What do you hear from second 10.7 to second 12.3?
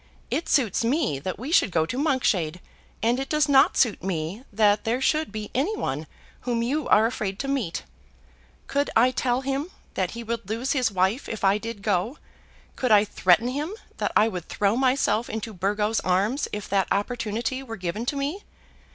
his wife if I did go?